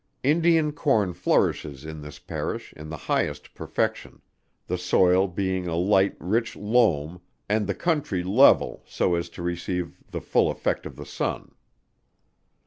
[0.23, 4.19] Indian corn flourishes in this Parish in the highest perfection:
[4.65, 9.99] the soil being a light rich loam and the country level so as to receive
[10.09, 11.51] the full effect of the sun.